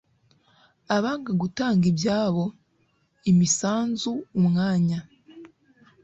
abanga 0.95 1.31
gutanga 1.41 1.83
ibyabo 1.91 2.43
(imisanzu, 3.31 4.11
umwanya... 4.39 4.99